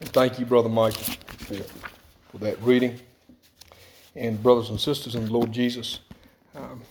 [0.00, 1.56] Thank you, Brother Mike, for,
[2.30, 3.00] for that reading.
[4.14, 5.98] And brothers and sisters in the Lord Jesus,
[6.54, 6.82] um,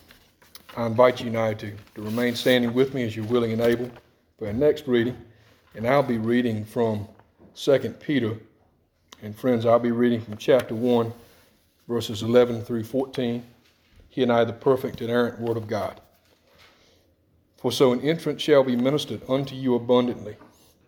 [0.75, 3.89] I invite you now to, to remain standing with me as you're willing and able
[4.37, 5.15] for our next reading.
[5.73, 7.07] And I'll be reading from
[7.55, 8.37] 2 Peter.
[9.23, 11.13] And friends, I'll be reading from chapter 1,
[11.87, 13.41] verses 11 through 14.
[14.09, 16.01] He and I, the perfect and inerrant Word of God.
[17.55, 20.35] For so an entrance shall be ministered unto you abundantly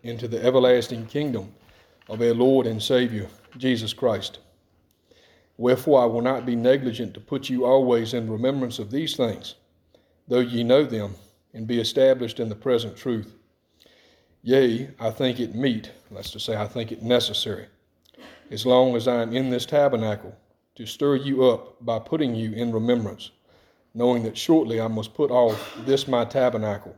[0.02, 1.54] into the everlasting kingdom
[2.10, 4.40] of our Lord and Savior, Jesus Christ.
[5.56, 9.54] Wherefore I will not be negligent to put you always in remembrance of these things,
[10.28, 11.14] though ye know them,
[11.54, 13.34] and be established in the present truth.
[14.42, 17.68] Yea, I think it meet, that's to say, I think it necessary,
[18.50, 20.36] as long as I am in this tabernacle,
[20.74, 23.30] to stir you up by putting you in remembrance
[23.94, 26.96] knowing that shortly I must put off this my tabernacle,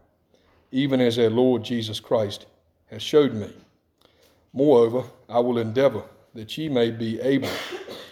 [0.71, 2.47] even as our Lord Jesus Christ
[2.91, 3.51] has showed me.
[4.53, 6.03] Moreover, I will endeavor
[6.35, 7.49] that ye may be able,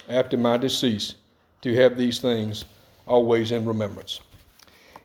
[0.08, 1.14] after my decease,
[1.62, 2.64] to have these things
[3.06, 4.20] always in remembrance.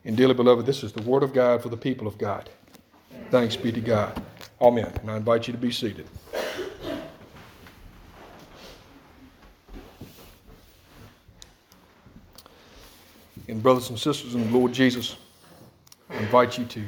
[0.04, 2.48] And dearly beloved, this is the word of God for the people of God.
[3.30, 4.22] Thanks be to God.
[4.60, 4.92] Amen.
[5.02, 6.06] And I invite you to be seated.
[13.48, 15.16] And, brothers and sisters in the Lord Jesus,
[16.10, 16.84] I invite you to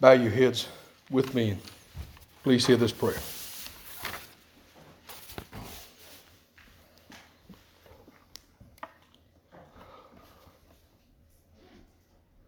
[0.00, 0.68] bow your heads
[1.10, 1.56] with me
[2.42, 3.18] please hear this prayer.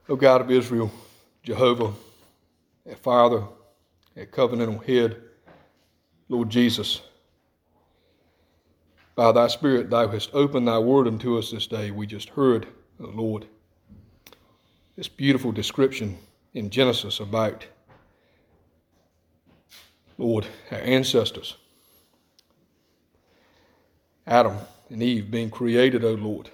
[0.09, 0.91] O God of Israel,
[1.43, 1.93] Jehovah,
[2.89, 3.45] our Father,
[4.17, 5.17] our covenantal head,
[6.29, 7.01] Lord Jesus,
[9.15, 11.91] by thy Spirit thou hast opened thy word unto us this day.
[11.91, 12.67] We just heard
[12.99, 13.47] Lord,
[14.97, 16.19] this beautiful description
[16.55, 17.67] in Genesis about,
[20.19, 21.57] Lord, our ancestors,
[24.27, 24.57] Adam
[24.89, 26.51] and Eve being created, O Lord,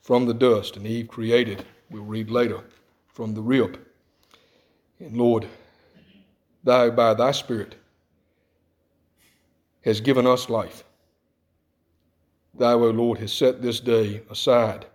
[0.00, 2.60] from the dust, and Eve created, we'll read later,
[3.08, 3.78] from the rib.
[4.98, 5.46] And Lord,
[6.64, 7.76] thou by thy Spirit
[9.84, 10.82] has given us life.
[12.54, 14.86] Thou, O Lord, hast set this day aside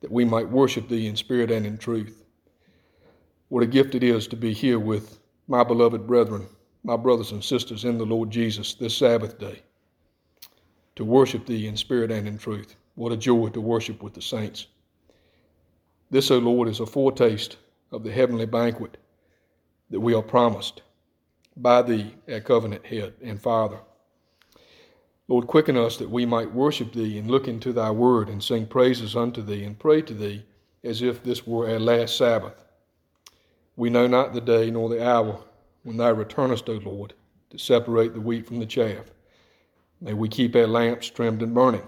[0.00, 2.24] that we might worship thee in spirit and in truth.
[3.48, 5.17] What a gift it is to be here with
[5.48, 6.46] my beloved brethren,
[6.84, 9.62] my brothers and sisters in the Lord Jesus this Sabbath day,
[10.94, 12.76] to worship thee in spirit and in truth.
[12.94, 14.66] What a joy to worship with the saints.
[16.10, 17.56] This, O Lord, is a foretaste
[17.92, 18.98] of the heavenly banquet
[19.90, 20.82] that we are promised
[21.56, 23.78] by thee, our covenant head and Father.
[25.28, 28.66] Lord, quicken us that we might worship Thee and look into Thy word and sing
[28.66, 30.44] praises unto Thee and pray to Thee
[30.84, 32.64] as if this were our last Sabbath.
[33.78, 35.38] We know not the day nor the hour
[35.84, 37.14] when Thou returnest, O Lord,
[37.50, 39.04] to separate the wheat from the chaff.
[40.00, 41.86] May we keep our lamps trimmed and burning.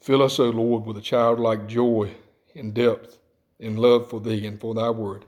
[0.00, 2.14] Fill us, O Lord, with a childlike joy
[2.54, 3.18] and depth
[3.58, 5.24] and love for Thee and for Thy word.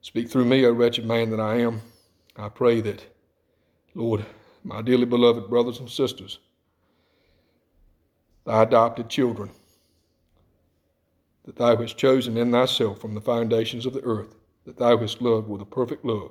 [0.00, 1.80] Speak through me, O wretched man that I am.
[2.36, 3.04] I pray that,
[3.96, 4.24] Lord,
[4.62, 6.38] my dearly beloved brothers and sisters,
[8.44, 9.50] thy adopted children,
[11.50, 15.20] that thou hast chosen in thyself from the foundations of the earth, that thou hast
[15.20, 16.30] loved with a perfect love.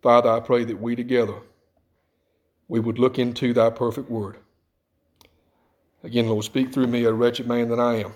[0.00, 1.34] Father, I pray that we together
[2.68, 4.38] we would look into thy perfect word.
[6.02, 8.14] Again, Lord, speak through me, a wretched man that I am,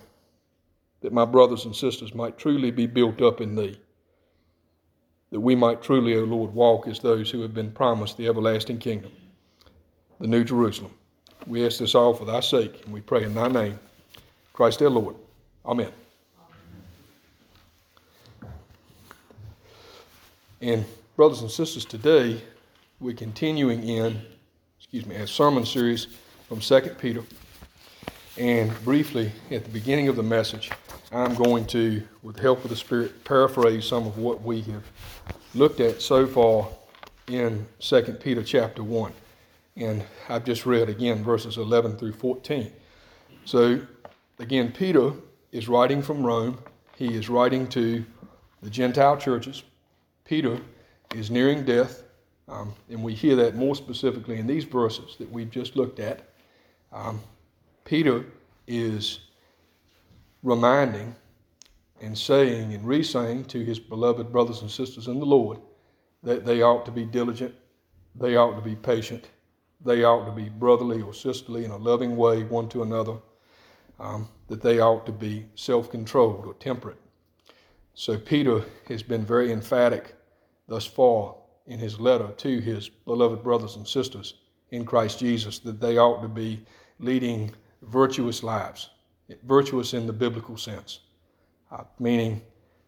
[1.02, 3.78] that my brothers and sisters might truly be built up in thee
[5.30, 8.78] that we might truly, O Lord, walk as those who have been promised the everlasting
[8.78, 9.10] kingdom,
[10.20, 10.92] the New Jerusalem.
[11.48, 13.80] We ask this all for thy sake, and we pray in thy name,
[14.52, 15.16] Christ our Lord.
[15.66, 15.90] Amen.
[20.60, 20.84] And
[21.16, 22.40] brothers and sisters, today
[23.00, 24.20] we're continuing in,
[24.78, 26.08] excuse me, a sermon series
[26.48, 27.22] from 2 Peter.
[28.36, 30.70] And briefly, at the beginning of the message,
[31.10, 34.84] I'm going to, with the help of the Spirit, paraphrase some of what we have
[35.54, 36.68] looked at so far
[37.26, 39.12] in 2 Peter chapter 1.
[39.76, 42.70] And I've just read again verses 11 through 14.
[43.46, 43.80] So,
[44.38, 45.12] again, Peter
[45.54, 46.58] is writing from Rome.
[46.96, 48.04] He is writing to
[48.60, 49.62] the Gentile churches.
[50.24, 50.60] Peter
[51.14, 52.02] is nearing death.
[52.48, 56.28] Um, and we hear that more specifically in these verses that we've just looked at.
[56.92, 57.20] Um,
[57.84, 58.26] Peter
[58.66, 59.20] is
[60.42, 61.14] reminding
[62.02, 65.58] and saying and re-saying to his beloved brothers and sisters in the Lord
[66.24, 67.54] that they ought to be diligent,
[68.16, 69.30] they ought to be patient,
[69.84, 73.16] they ought to be brotherly or sisterly in a loving way one to another,
[74.00, 77.00] um, that they ought to be self-controlled or temperate.
[77.94, 80.14] So Peter has been very emphatic
[80.68, 81.36] thus far
[81.66, 84.34] in his letter to his beloved brothers and sisters
[84.70, 86.64] in Christ Jesus that they ought to be
[86.98, 87.50] leading
[87.82, 88.90] virtuous lives,
[89.44, 91.00] virtuous in the biblical sense,
[91.70, 92.42] uh, meaning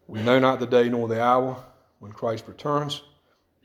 [0.07, 1.63] we know not the day nor the hour
[1.99, 3.01] when Christ returns.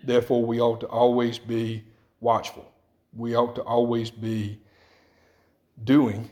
[0.04, 1.84] Therefore, we ought to always be
[2.20, 2.70] watchful.
[3.14, 4.58] We ought to always be
[5.84, 6.30] doing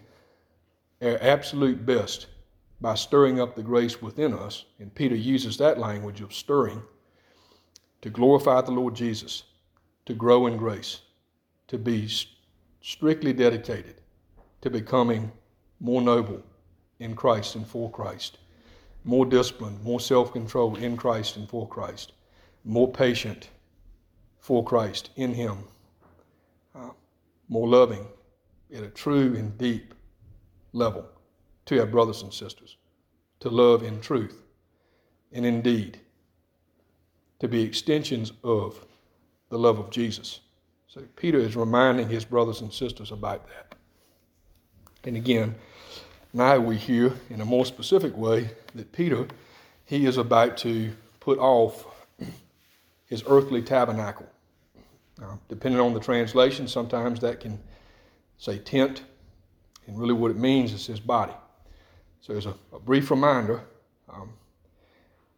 [1.03, 2.27] our absolute best
[2.81, 4.65] by stirring up the grace within us.
[4.79, 6.83] And Peter uses that language of stirring
[8.03, 9.45] to glorify the Lord Jesus,
[10.07, 11.01] to grow in grace,
[11.69, 12.09] to be
[12.81, 14.01] strictly dedicated
[14.63, 15.31] to becoming
[15.81, 16.43] more noble
[16.99, 18.39] in Christ and for Christ,
[19.05, 22.13] more disciplined, more self controlled in Christ and for Christ,
[22.65, 23.49] more patient
[24.39, 25.59] for Christ in Him,
[26.75, 26.91] uh,
[27.49, 28.07] more loving
[28.71, 29.95] in a true and deep
[30.73, 31.07] level
[31.67, 32.77] to our brothers and sisters,
[33.41, 34.43] to love in truth
[35.33, 36.01] and in deed,
[37.39, 38.85] to be extensions of
[39.49, 40.41] the love of Jesus.
[40.89, 43.75] So Peter is reminding his brothers and sisters about that.
[45.05, 45.55] And again,
[46.33, 49.27] now we hear in a more specific way that Peter,
[49.85, 51.87] he is about to put off
[53.07, 54.27] his earthly tabernacle.
[55.21, 57.59] Now, depending on the translation, sometimes that can
[58.39, 59.03] say tent,
[59.91, 61.33] and really what it means is his body.
[62.21, 63.61] So, as a, a brief reminder,
[64.09, 64.33] um,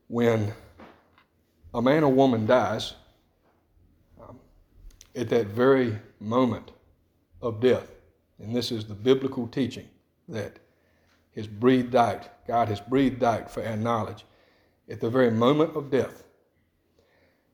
[0.09, 0.53] when
[1.73, 2.93] a man or woman dies,
[4.21, 4.39] um,
[5.17, 6.71] at that very moment
[7.41, 7.91] of death,
[8.39, 9.89] and this is the biblical teaching
[10.29, 10.59] that
[11.35, 14.27] is breathed out, God has breathed out for our knowledge.
[14.91, 16.25] At the very moment of death,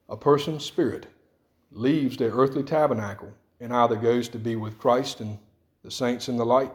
[0.08, 1.06] a person's spirit
[1.70, 5.38] leaves their earthly tabernacle and either goes to be with Christ and
[5.84, 6.74] the saints in the light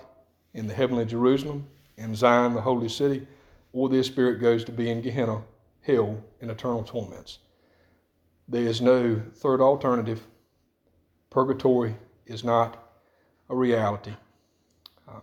[0.53, 1.67] in the heavenly Jerusalem,
[1.97, 3.27] in Zion, the holy city,
[3.71, 5.41] or their spirit goes to be in Gehenna,
[5.81, 7.39] hell, in eternal torments.
[8.47, 10.21] There is no third alternative.
[11.29, 11.95] Purgatory
[12.25, 12.91] is not
[13.49, 14.13] a reality.
[15.07, 15.21] Uh,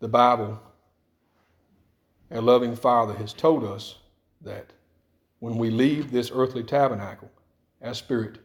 [0.00, 0.60] the Bible,
[2.30, 3.96] our loving Father, has told us
[4.40, 4.72] that
[5.40, 7.30] when we leave this earthly tabernacle,
[7.82, 8.38] our spirit,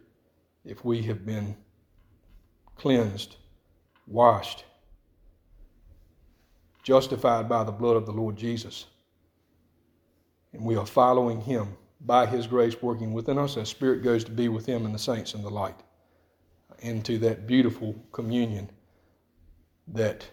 [0.63, 1.56] if we have been
[2.75, 3.38] cleansed,
[4.06, 4.66] washed,
[6.83, 8.85] justified by the blood of the Lord Jesus,
[10.51, 14.31] and we are following Him by His grace working within us, as spirit goes to
[14.31, 15.80] be with Him and the saints in the light
[16.80, 18.69] into that beautiful communion
[19.88, 20.30] that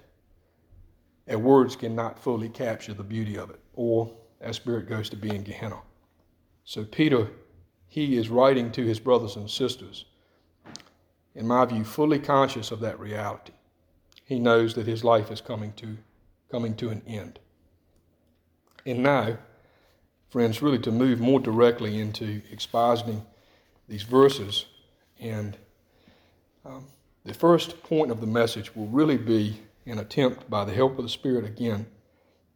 [1.31, 5.35] our words cannot fully capture the beauty of it, or as spirit goes to be
[5.35, 5.81] in Gehenna.
[6.65, 7.31] So Peter,
[7.87, 10.07] he is writing to his brothers and sisters,
[11.35, 13.53] in my view, fully conscious of that reality.
[14.25, 15.97] He knows that his life is coming to
[16.51, 17.39] coming to an end.
[18.87, 19.39] And now,
[20.31, 23.23] friends, really to move more directly into expositing
[23.89, 24.67] these verses
[25.21, 25.57] and
[26.65, 26.87] um,
[27.25, 31.05] the first point of the message will really be an attempt, by the help of
[31.05, 31.87] the Spirit again,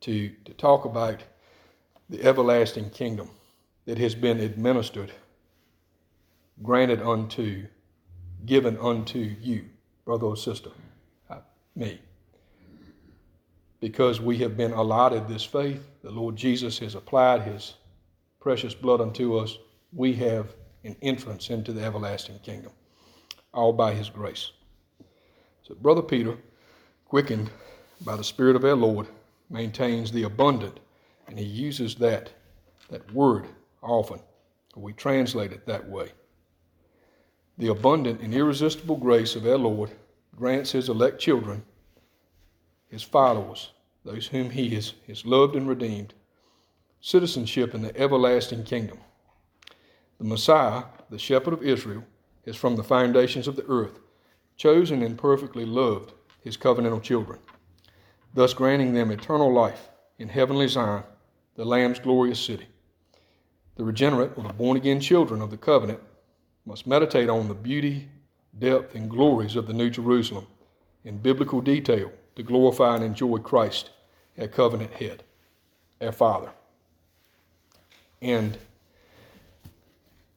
[0.01, 1.21] to, to talk about
[2.09, 3.31] the everlasting kingdom
[3.87, 5.13] that has been administered,
[6.63, 7.67] granted unto,
[8.47, 9.65] given unto you,
[10.05, 10.71] brother or sister,
[11.29, 11.39] uh,
[11.75, 12.01] me.
[13.85, 17.75] Because we have been allotted this faith, the Lord Jesus has applied his
[18.41, 19.59] precious blood unto us,
[19.93, 20.55] we have
[20.85, 22.73] an entrance into the everlasting kingdom
[23.53, 24.53] all by his grace.
[25.65, 26.39] So, Brother Peter,
[27.05, 27.51] quickened
[28.01, 29.07] by the Spirit of our Lord,
[29.51, 30.81] maintains the abundant,
[31.29, 32.33] and he uses that,
[32.89, 33.45] that word
[33.83, 34.21] often.
[34.77, 36.09] We translate it that way.
[37.59, 39.91] The abundant and irresistible grace of our Lord
[40.35, 41.63] grants his elect children,
[42.89, 43.73] his followers,
[44.05, 46.15] those whom he has, has loved and redeemed,
[47.01, 48.99] citizenship in the everlasting kingdom.
[50.19, 52.05] The Messiah, the shepherd of Israel,
[52.45, 53.99] is from the foundations of the earth,
[54.57, 57.39] chosen and perfectly loved his covenantal children,
[58.35, 61.05] thus granting them eternal life in heavenly Zion,
[61.57, 62.67] the Lamb's glorious city.
[63.77, 66.01] The regenerate or the born again children of the covenant
[66.67, 68.09] must meditate on the beauty,
[68.59, 70.47] depth, and glories of the New Jerusalem
[71.05, 73.91] in biblical detail to glorify and enjoy Christ,
[74.39, 75.23] our covenant head,
[76.01, 76.51] our Father.
[78.21, 78.57] And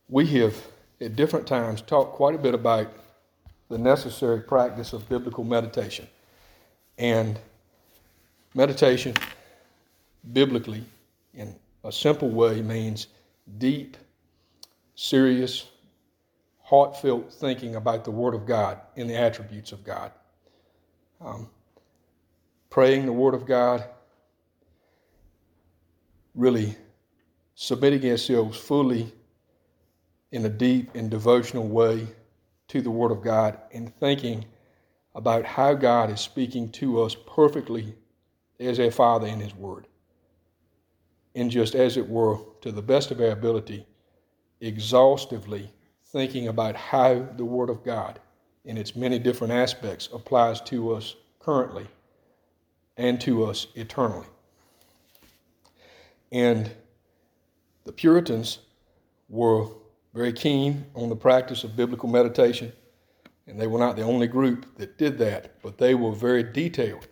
[0.10, 0.56] we have
[1.02, 2.92] at different times talked quite a bit about
[3.70, 6.08] the necessary practice of biblical meditation.
[6.98, 7.40] And
[8.54, 9.14] meditation,
[10.34, 10.84] biblically,
[11.34, 13.08] in a simple way, means
[13.58, 13.98] deep,
[14.96, 15.70] serious,
[16.64, 20.12] heartfelt thinking about the Word of God and the attributes of God.
[21.22, 21.50] Um,
[22.70, 23.84] praying the Word of God,
[26.36, 26.76] really
[27.56, 29.12] submitting ourselves fully
[30.32, 32.08] in a deep and devotional way
[32.68, 34.46] to the Word of God and thinking
[35.16, 37.96] about how God is speaking to us perfectly
[38.60, 39.88] as a Father in His Word.
[41.34, 43.86] And just as it were, to the best of our ability,
[44.60, 45.72] exhaustively
[46.08, 48.20] thinking about how the Word of God,
[48.66, 51.88] in its many different aspects, applies to us currently
[52.98, 54.26] and to us eternally.
[56.32, 56.72] And
[57.86, 58.60] the Puritans
[59.30, 59.68] were
[60.14, 62.74] very keen on the practice of biblical meditation,
[63.46, 67.08] and they were not the only group that did that, but they were very detailed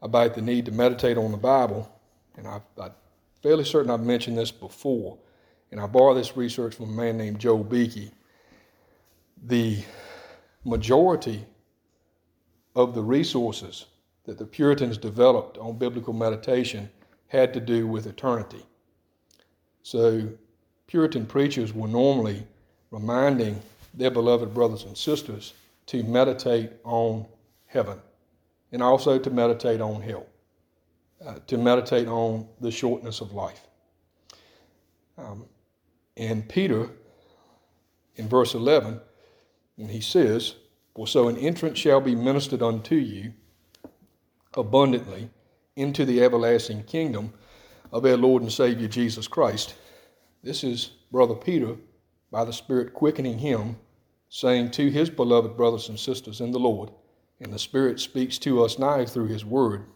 [0.00, 1.90] about the need to meditate on the Bible.
[2.36, 2.92] And I, I'm
[3.42, 5.18] fairly certain I've mentioned this before,
[5.70, 8.10] and I borrow this research from a man named Joel Beeke.
[9.46, 9.82] The
[10.64, 11.44] majority
[12.74, 13.86] of the resources
[14.24, 16.90] that the Puritans developed on biblical meditation
[17.28, 18.64] had to do with eternity.
[19.82, 20.28] So,
[20.86, 22.46] Puritan preachers were normally
[22.90, 23.60] reminding
[23.92, 25.54] their beloved brothers and sisters
[25.86, 27.26] to meditate on
[27.66, 27.98] heaven
[28.72, 30.26] and also to meditate on hell,
[31.24, 33.60] uh, to meditate on the shortness of life.
[35.16, 35.46] Um,
[36.16, 36.88] and Peter,
[38.16, 39.00] in verse 11,
[39.76, 40.54] when he says,
[40.94, 43.32] For so an entrance shall be ministered unto you
[44.56, 45.30] abundantly
[45.76, 47.32] into the everlasting kingdom
[47.92, 49.74] of our Lord and Savior Jesus Christ.
[50.42, 51.76] This is Brother Peter,
[52.30, 53.76] by the Spirit quickening him,
[54.28, 56.90] saying to his beloved brothers and sisters in the Lord,
[57.40, 59.86] and the Spirit speaks to us now through his word,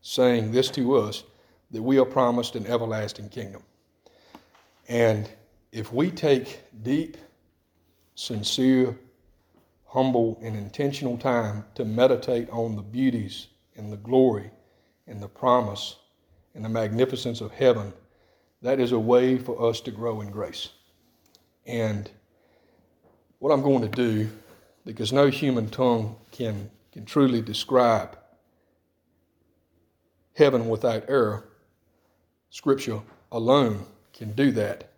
[0.00, 1.24] saying this to us
[1.70, 3.62] that we are promised an everlasting kingdom.
[4.88, 5.28] And
[5.70, 7.16] if we take deep,
[8.14, 8.98] sincere,
[9.84, 14.50] humble, and intentional time to meditate on the beauties and the glory
[15.06, 15.96] and the promise
[16.54, 17.92] and the magnificence of heaven,
[18.60, 20.70] that is a way for us to grow in grace.
[21.64, 22.10] And
[23.38, 24.28] what I'm going to do,
[24.84, 28.18] because no human tongue can, can truly describe
[30.34, 31.48] heaven without error,
[32.50, 34.90] Scripture alone can do that.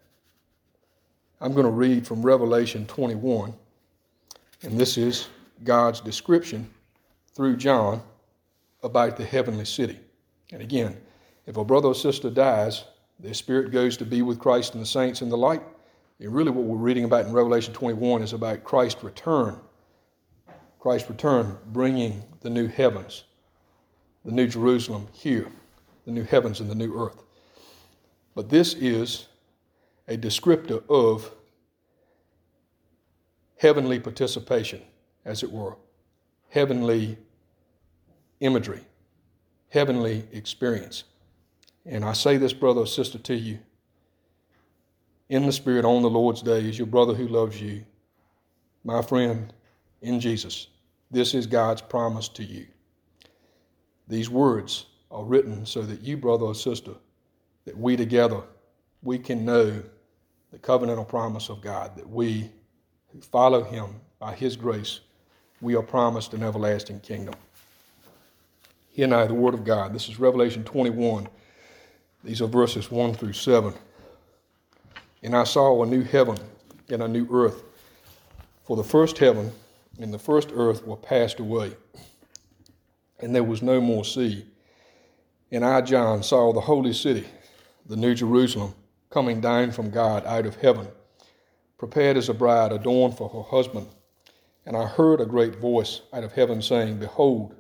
[1.41, 3.53] I'm going to read from Revelation 21,
[4.63, 5.29] and this is
[5.65, 6.71] God's description
[7.35, 8.03] through John
[8.83, 9.99] about the heavenly city.
[10.53, 10.97] And again,
[11.47, 12.85] if a brother or sister dies,
[13.19, 15.63] their spirit goes to be with Christ and the saints in the light.
[16.19, 19.59] And really, what we're reading about in Revelation 21 is about Christ's return.
[20.79, 23.25] Christ's return, bringing the new heavens,
[24.25, 25.49] the new Jerusalem here,
[26.07, 27.23] the new heavens and the new earth.
[28.35, 29.27] But this is
[30.09, 31.31] a descriptor of
[33.57, 34.81] heavenly participation,
[35.25, 35.77] as it were,
[36.49, 37.19] heavenly
[38.41, 38.85] imagery,
[39.69, 41.05] heavenly experience.
[41.87, 43.59] And I say this, brother or sister, to you
[45.31, 47.85] in the Spirit on the Lord's day is your brother who loves you,
[48.85, 49.53] my friend
[50.03, 50.67] in Jesus.
[51.11, 52.67] This is God's promise to you.
[54.09, 56.95] These words are written so that you, brother or sister,
[57.65, 58.43] that we together,
[59.03, 59.81] we can know
[60.51, 62.51] the covenantal promise of God, that we
[63.13, 65.01] who follow him by his grace,
[65.61, 67.35] we are promised an everlasting kingdom.
[68.93, 69.95] Here now, the Word of God.
[69.95, 71.29] This is Revelation 21.
[72.25, 73.73] These are verses 1 through 7.
[75.23, 76.37] And I saw a new heaven
[76.89, 77.63] and a new earth.
[78.65, 79.53] For the first heaven
[80.01, 81.77] and the first earth were passed away,
[83.21, 84.45] and there was no more sea.
[85.53, 87.27] And I, John, saw the holy city,
[87.87, 88.75] the new Jerusalem,
[89.09, 90.89] coming down from God out of heaven,
[91.79, 93.87] prepared as a bride adorned for her husband.
[94.67, 97.55] And I heard a great voice out of heaven saying, Behold,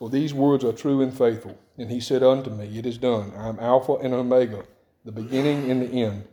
[0.00, 1.56] for these words are true and faithful.
[1.76, 3.32] And he said unto me, It is done.
[3.36, 4.64] I am Alpha and Omega,
[5.04, 6.24] the beginning and the end.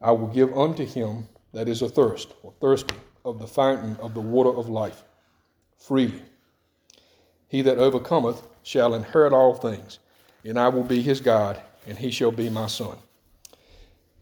[0.00, 4.20] I will give unto him that is athirst, or thirsty, of the fountain of the
[4.20, 5.04] water of life,
[5.78, 6.22] freely.
[7.48, 9.98] He that overcometh shall inherit all things,
[10.44, 12.98] and I will be his God, and he shall be my son.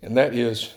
[0.00, 0.72] And that is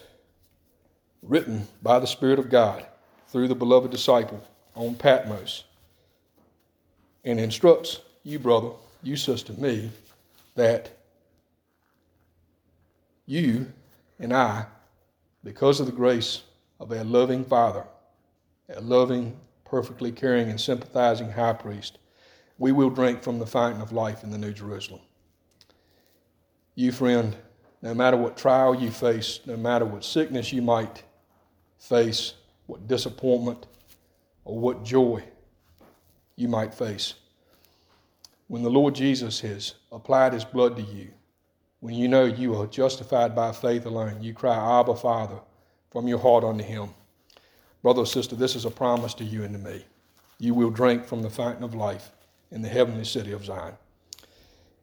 [1.21, 2.87] written by the Spirit of God
[3.27, 4.43] through the beloved disciple
[4.75, 5.65] on Patmos
[7.23, 8.69] and instructs you, brother,
[9.03, 9.91] you, sister, me,
[10.55, 10.91] that
[13.25, 13.71] you
[14.19, 14.65] and I
[15.43, 16.43] because of the grace
[16.79, 17.85] of a loving Father,
[18.75, 19.35] a loving,
[19.65, 21.97] perfectly caring, and sympathizing high priest,
[22.57, 25.01] we will drink from the fountain of life in the New Jerusalem.
[26.75, 27.35] You, friend,
[27.81, 31.03] no matter what trial you face, no matter what sickness you might
[31.79, 32.33] face,
[32.67, 33.65] what disappointment
[34.45, 35.23] or what joy
[36.41, 37.13] you might face,
[38.47, 41.11] when the Lord Jesus has applied his blood to you,
[41.79, 45.39] when you know you are justified by faith alone, you cry, Abba, Father,
[45.91, 46.89] from your heart unto him.
[47.81, 49.85] Brother or sister, this is a promise to you and to me.
[50.39, 52.11] You will drink from the fountain of life
[52.51, 53.73] in the heavenly city of Zion.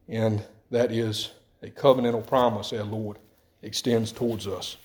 [0.09, 3.19] And that is a covenantal promise our Lord
[3.63, 4.77] extends towards us.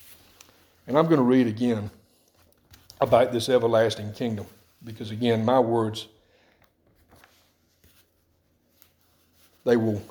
[0.88, 1.90] And I'm going to read again
[3.00, 4.46] about this everlasting kingdom
[4.84, 6.08] because, again, my words,
[9.66, 10.02] they will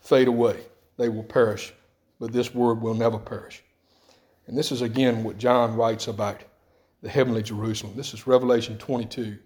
[0.00, 0.60] fade away,
[0.96, 1.72] they will perish,
[2.18, 3.62] but this word will never perish.
[4.46, 6.40] And this is, again, what John writes about
[7.02, 7.94] the heavenly Jerusalem.
[7.96, 9.38] This is Revelation 22,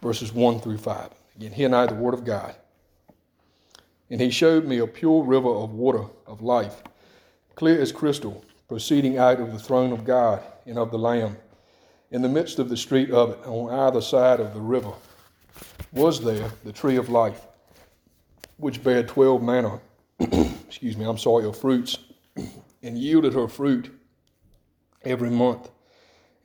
[0.00, 1.10] verses 1 through 5.
[1.36, 2.54] Again, he and I, the Word of God.
[4.10, 6.82] And he showed me a pure river of water of life,
[7.54, 11.36] clear as crystal, proceeding out of the throne of God and of the Lamb.
[12.10, 14.92] In the midst of the street of it, on either side of the river,
[15.92, 17.46] was there the tree of life,
[18.62, 19.80] which bare twelve manner,
[20.20, 21.98] excuse me, I'm sorry, of fruits,
[22.82, 23.92] and yielded her fruit
[25.04, 25.68] every month.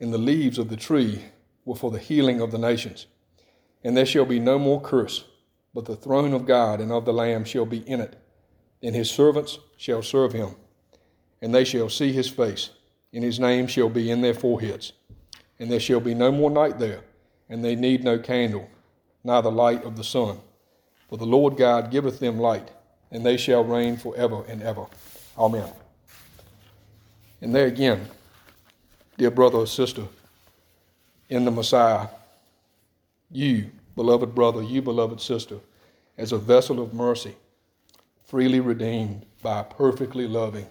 [0.00, 1.26] And the leaves of the tree
[1.64, 3.06] were for the healing of the nations.
[3.84, 5.26] And there shall be no more curse,
[5.72, 8.16] but the throne of God and of the Lamb shall be in it,
[8.82, 10.56] and his servants shall serve him.
[11.40, 12.70] And they shall see his face,
[13.12, 14.92] and his name shall be in their foreheads.
[15.60, 17.02] And there shall be no more night there,
[17.48, 18.68] and they need no candle,
[19.22, 20.40] neither light of the sun.
[21.08, 22.70] For the Lord God giveth them light,
[23.10, 24.86] and they shall reign forever and ever.
[25.36, 25.70] Amen.
[27.40, 28.08] And there again,
[29.16, 30.04] dear brother or sister,
[31.28, 32.08] in the Messiah,
[33.30, 35.58] you, beloved brother, you, beloved sister,
[36.16, 37.34] as a vessel of mercy,
[38.24, 40.66] freely redeemed by a perfectly loving,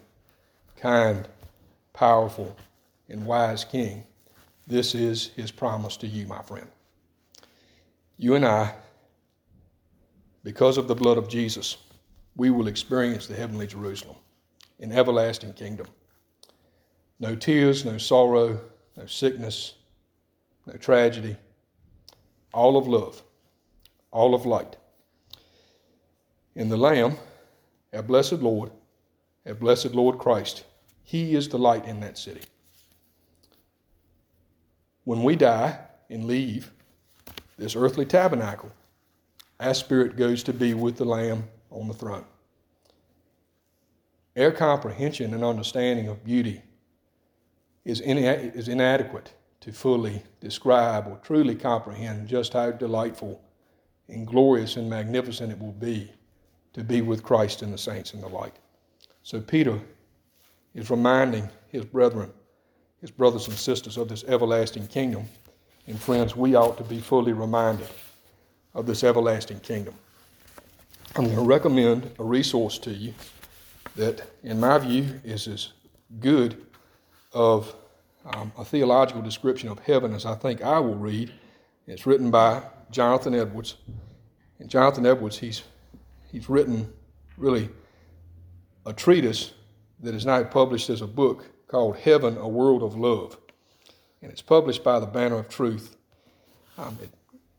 [0.75, 1.27] kind,
[1.93, 2.55] powerful,
[3.09, 4.03] and wise King.
[4.67, 6.67] This is his promise to you, my friend.
[8.17, 8.73] You and I,
[10.47, 11.75] because of the blood of Jesus,
[12.37, 14.15] we will experience the heavenly Jerusalem,
[14.79, 15.87] an everlasting kingdom.
[17.19, 18.61] No tears, no sorrow,
[18.95, 19.73] no sickness,
[20.65, 21.35] no tragedy,
[22.53, 23.21] all of love,
[24.11, 24.77] all of light.
[26.55, 27.17] In the Lamb,
[27.93, 28.71] our blessed Lord,
[29.45, 30.63] our blessed Lord Christ,
[31.03, 32.43] He is the light in that city.
[35.03, 35.77] When we die
[36.09, 36.71] and leave
[37.57, 38.71] this earthly tabernacle,
[39.59, 42.25] our spirit goes to be with the Lamb on the throne.
[44.37, 46.61] Our comprehension and understanding of beauty
[47.83, 53.41] is, ina- is inadequate to fully describe or truly comprehend just how delightful
[54.07, 56.11] and glorious and magnificent it will be
[56.73, 58.53] to be with Christ and the saints and the like.
[59.23, 59.81] So Peter
[60.75, 62.31] is reminding his brethren,
[63.01, 65.27] his brothers and sisters of this everlasting kingdom.
[65.87, 67.87] And friends, we ought to be fully reminded
[68.73, 69.93] of this everlasting kingdom.
[71.15, 73.13] I'm going to recommend a resource to you
[73.95, 75.73] that, in my view, is as
[76.19, 76.63] good
[77.33, 77.75] of
[78.25, 81.31] um, a theological description of heaven as I think I will read.
[81.87, 83.75] It's written by Jonathan Edwards.
[84.59, 85.63] And Jonathan Edwards, he's,
[86.31, 86.91] he's written
[87.37, 87.69] really
[88.85, 89.53] a treatise
[90.01, 93.37] that is now published as a book called Heaven, a World of Love.
[94.21, 95.95] And it's published by the Banner of Truth.
[96.77, 97.09] Um, it,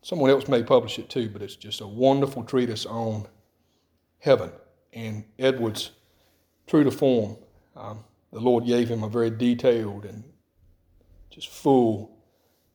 [0.03, 3.27] someone else may publish it too, but it's just a wonderful treatise on
[4.19, 4.51] heaven.
[4.93, 5.91] And Edwards,
[6.67, 7.37] true to form,
[7.77, 10.25] um, the Lord gave him a very detailed and
[11.31, 12.17] just full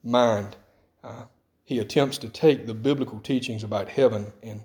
[0.04, 0.56] mind.
[1.04, 1.26] Uh,
[1.64, 4.62] he attempts to take the biblical teachings about heaven and,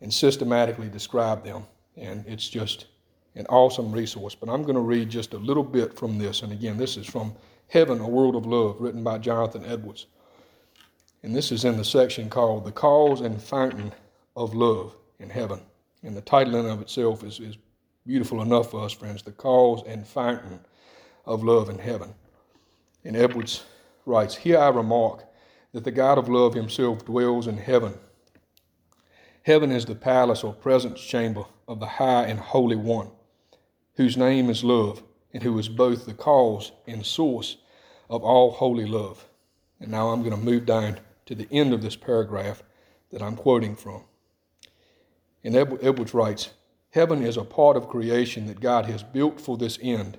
[0.00, 1.64] and systematically describe them.
[1.96, 2.86] And it's just
[3.34, 4.34] an awesome resource.
[4.34, 6.42] But I'm going to read just a little bit from this.
[6.42, 7.34] And again, this is from
[7.68, 10.06] Heaven, a World of Love, written by Jonathan Edwards.
[11.22, 13.92] And this is in the section called The Cause and Fountain
[14.36, 15.60] of Love in Heaven.
[16.02, 17.58] And the title in of itself is, is
[18.06, 20.60] beautiful enough for us, friends The Cause and Fountain
[21.26, 22.14] of Love in Heaven.
[23.04, 23.64] And Edwards
[24.06, 25.24] writes Here I remark
[25.72, 27.94] that the God of love himself dwells in heaven.
[29.42, 33.10] Heaven is the palace or presence chamber of the high and holy one,
[33.94, 35.02] whose name is love,
[35.32, 37.58] and who is both the cause and source
[38.08, 39.28] of all holy love.
[39.78, 40.98] And now I'm going to move down
[41.30, 42.64] to the end of this paragraph
[43.12, 44.02] that I'm quoting from.
[45.44, 46.50] And Edwards writes
[46.90, 50.18] Heaven is a part of creation that God has built for this end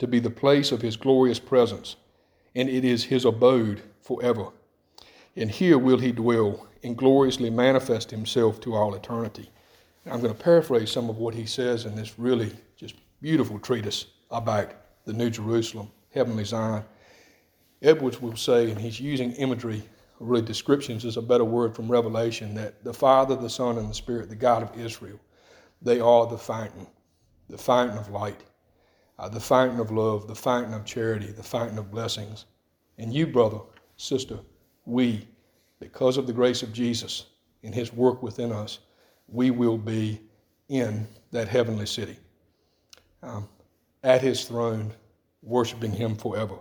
[0.00, 1.94] to be the place of his glorious presence,
[2.56, 4.48] and it is his abode forever.
[5.36, 9.50] And here will he dwell and gloriously manifest himself to all eternity.
[10.04, 14.06] I'm going to paraphrase some of what he says in this really just beautiful treatise
[14.32, 14.72] about
[15.04, 16.82] the New Jerusalem, heavenly Zion.
[17.82, 19.84] Edwards will say, and he's using imagery,
[20.20, 23.94] really descriptions is a better word from Revelation, that the Father, the Son, and the
[23.94, 25.18] Spirit, the God of Israel,
[25.82, 26.86] they are the fountain,
[27.48, 28.40] the fountain of light,
[29.18, 32.44] uh, the fountain of love, the fountain of charity, the fountain of blessings.
[32.98, 33.60] And you, brother,
[33.96, 34.38] sister,
[34.84, 35.26] we,
[35.78, 37.26] because of the grace of Jesus
[37.62, 38.80] and his work within us,
[39.26, 40.20] we will be
[40.68, 42.16] in that heavenly city,
[43.22, 43.48] um,
[44.04, 44.92] at his throne,
[45.42, 46.56] worshiping him forever.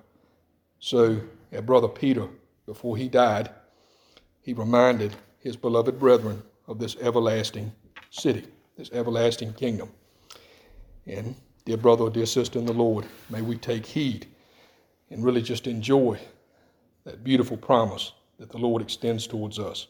[0.80, 1.19] So,
[1.54, 2.28] our brother Peter,
[2.69, 3.49] before he died,
[4.43, 7.71] he reminded his beloved brethren of this everlasting
[8.12, 8.45] city,
[8.77, 9.89] this everlasting kingdom.
[11.08, 11.34] And,
[11.65, 14.27] dear brother, or dear sister in the Lord, may we take heed
[15.10, 16.19] and really just enjoy
[17.05, 19.88] that beautiful promise that the Lord extends towards us.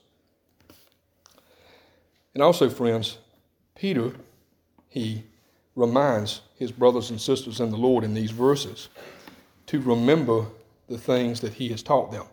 [2.33, 3.17] And also, friends,
[3.75, 4.13] Peter,
[4.87, 5.23] he
[5.75, 8.87] reminds his brothers and sisters in the Lord in these verses
[9.65, 10.45] to remember
[10.87, 12.23] the things that he has taught them.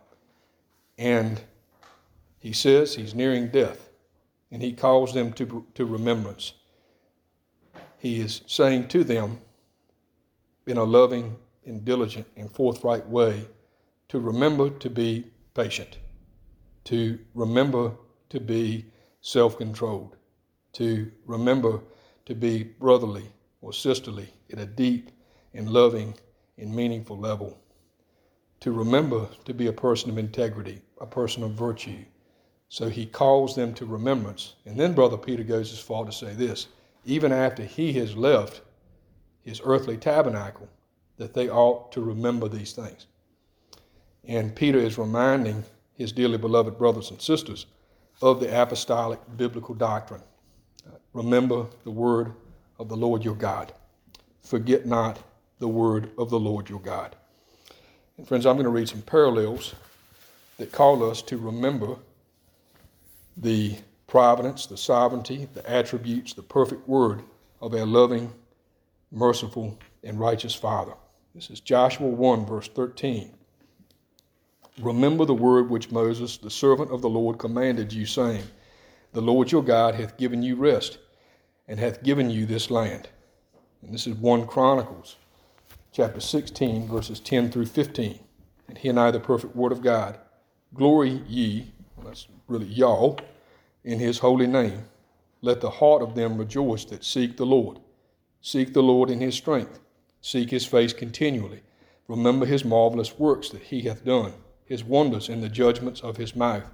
[0.98, 1.40] And
[2.38, 3.90] he says he's nearing death,
[4.50, 6.54] and he calls them to, to remembrance.
[7.98, 9.40] He is saying to them
[10.66, 13.46] in a loving and diligent and forthright way
[14.08, 15.98] to remember to be patient,
[16.84, 17.92] to remember
[18.28, 18.86] to be
[19.20, 20.16] self controlled,
[20.74, 21.80] to remember
[22.26, 23.30] to be brotherly
[23.60, 25.10] or sisterly at a deep
[25.54, 26.14] and loving
[26.58, 27.58] and meaningful level,
[28.60, 32.04] to remember to be a person of integrity, a person of virtue.
[32.68, 34.54] So he calls them to remembrance.
[34.64, 36.68] And then Brother Peter goes as far to say this
[37.04, 38.62] even after he has left
[39.42, 40.68] his earthly tabernacle,
[41.18, 43.06] that they ought to remember these things.
[44.24, 47.66] And Peter is reminding his dearly beloved brothers and sisters
[48.20, 50.22] of the apostolic biblical doctrine.
[51.12, 52.32] Remember the word
[52.78, 53.72] of the Lord your God.
[54.42, 55.18] Forget not
[55.58, 57.16] the word of the Lord your God.
[58.18, 59.74] And friends, I'm going to read some parallels
[60.58, 61.96] that call us to remember
[63.36, 67.22] the providence, the sovereignty, the attributes, the perfect word
[67.60, 68.32] of our loving,
[69.10, 70.94] merciful, and righteous Father.
[71.34, 73.32] This is Joshua 1, verse 13.
[74.80, 78.44] Remember the word which Moses, the servant of the Lord, commanded you, saying,
[79.12, 80.98] The Lord your God hath given you rest,
[81.68, 83.08] and hath given you this land.
[83.82, 85.16] And this is 1 Chronicles,
[85.92, 88.18] chapter 16, verses 10 through 15.
[88.68, 90.18] And hear now the perfect word of God.
[90.74, 91.72] Glory ye,
[92.04, 93.18] that's really y'all,
[93.84, 94.84] in his holy name.
[95.42, 97.78] Let the heart of them rejoice that seek the Lord.
[98.40, 99.80] Seek the Lord in his strength.
[100.20, 101.62] Seek his face continually.
[102.08, 104.32] Remember his marvelous works that he hath done
[104.66, 106.68] his wonders in the judgments of his mouth.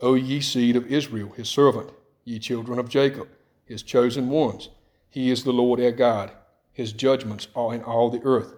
[0.00, 1.90] O ye seed of Israel, his servant,
[2.24, 3.28] ye children of Jacob,
[3.64, 4.68] his chosen ones,
[5.08, 6.30] he is the Lord our God.
[6.72, 8.54] His judgments are in all the earth.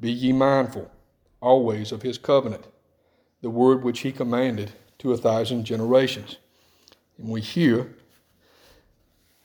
[0.00, 0.90] Be ye mindful
[1.40, 2.66] always of his covenant,
[3.44, 6.38] the word which he commanded to a thousand generations.
[7.18, 7.94] And we hear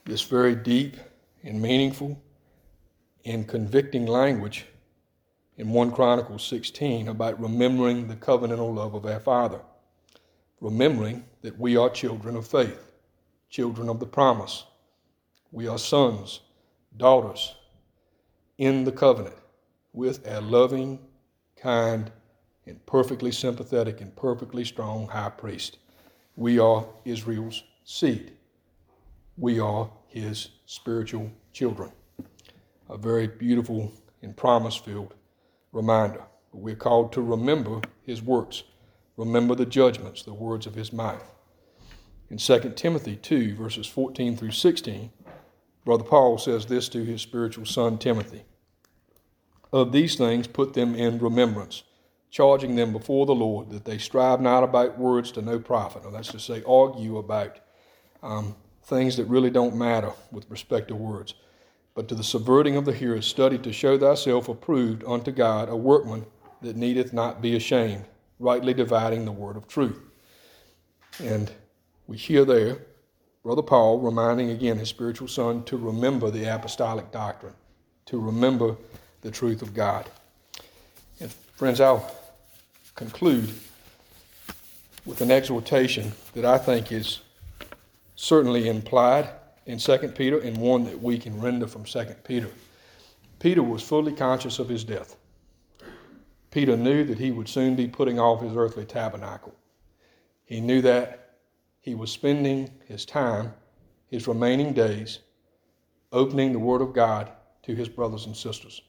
[0.05, 0.95] this very deep
[1.43, 2.17] and meaningful
[3.25, 4.67] and convicting language
[5.57, 9.59] in 1 Chronicles 16 about remembering the covenantal love of our Father,
[10.61, 12.93] remembering that we are children of faith,
[13.49, 14.63] children of the promise.
[15.51, 16.39] We are sons,
[16.95, 17.53] daughters
[18.57, 19.35] in the covenant
[19.91, 20.99] with our loving,
[21.57, 22.09] kind,
[22.65, 25.77] and perfectly sympathetic and perfectly strong high priest.
[26.35, 28.33] We are Israel's seed.
[29.37, 31.91] We are his spiritual children.
[32.89, 33.91] A very beautiful
[34.21, 35.13] and promise filled
[35.71, 36.23] reminder.
[36.51, 38.63] We're called to remember his works,
[39.17, 41.23] remember the judgments, the words of his mouth.
[42.29, 45.11] In 2 Timothy 2, verses 14 through 16,
[45.85, 48.43] Brother Paul says this to his spiritual son Timothy
[49.71, 51.83] Of these things put them in remembrance,
[52.29, 56.03] charging them before the Lord that they strive not about words to no profit.
[56.03, 57.57] Now, that's to say, argue about
[58.21, 61.33] um, things that really don't matter with respect to words
[61.99, 65.75] but to the subverting of the hearers, study to show thyself approved unto God, a
[65.75, 66.25] workman
[66.61, 68.05] that needeth not be ashamed,
[68.39, 69.99] rightly dividing the word of truth.
[71.21, 71.51] And
[72.07, 72.77] we hear there
[73.43, 77.55] Brother Paul reminding again his spiritual son to remember the apostolic doctrine,
[78.05, 78.77] to remember
[79.19, 80.09] the truth of God.
[81.19, 82.09] And friends, I'll
[82.99, 83.49] conclude
[85.05, 87.21] with an exhortation that I think is
[88.17, 89.29] certainly implied
[89.65, 92.49] in 2 Peter and one that we can render from 2 Peter.
[93.39, 95.15] Peter was fully conscious of his death.
[96.51, 99.55] Peter knew that he would soon be putting off his earthly tabernacle.
[100.43, 101.35] He knew that
[101.79, 103.53] he was spending his time,
[104.07, 105.19] his remaining days,
[106.11, 107.31] opening the Word of God
[107.63, 108.81] to his brothers and sisters,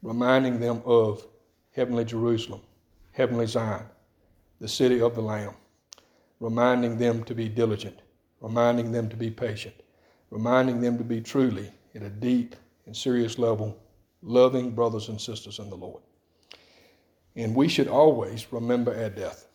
[0.00, 1.26] reminding them of
[1.72, 2.62] heavenly Jerusalem,
[3.12, 3.84] heavenly Zion,
[4.60, 5.54] the city of the Lamb,
[6.38, 8.00] reminding them to be diligent,
[8.40, 9.74] reminding them to be patient,
[10.30, 12.54] reminding them to be truly, at a deep
[12.86, 13.76] and serious level,
[14.22, 16.02] loving brothers and sisters in the Lord.
[17.36, 19.46] And we should always remember our death.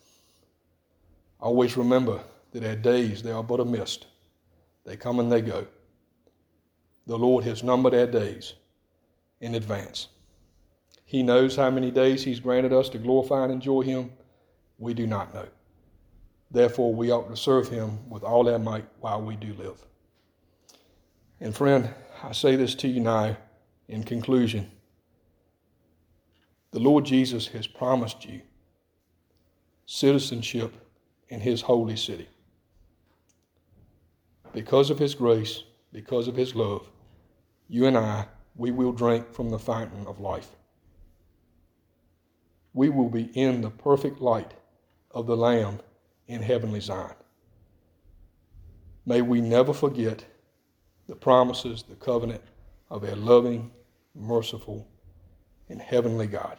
[1.40, 2.20] Always remember
[2.52, 4.06] that our days, they are but a mist.
[4.84, 5.66] They come and they go.
[7.06, 8.54] The Lord has numbered our days
[9.40, 10.08] in advance.
[11.06, 14.10] He knows how many days He's granted us to glorify and enjoy Him.
[14.76, 15.46] We do not know.
[16.50, 19.86] Therefore, we ought to serve Him with all our might while we do live.
[21.40, 21.88] And friend,
[22.24, 23.36] I say this to you now
[23.88, 24.70] in conclusion.
[26.72, 28.42] The Lord Jesus has promised you
[29.86, 30.74] citizenship
[31.28, 32.28] in His holy city.
[34.52, 36.90] Because of His grace, because of His love,
[37.68, 40.50] you and I, we will drink from the fountain of life.
[42.76, 44.52] We will be in the perfect light
[45.10, 45.80] of the Lamb
[46.28, 47.14] in heavenly Zion.
[49.06, 50.26] May we never forget
[51.08, 52.42] the promises, the covenant
[52.90, 53.70] of a loving,
[54.14, 54.86] merciful,
[55.70, 56.58] and heavenly God.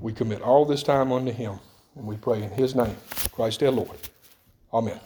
[0.00, 1.58] We commit all this time unto Him,
[1.96, 2.96] and we pray in His name,
[3.32, 3.98] Christ our Lord.
[4.72, 5.00] Amen.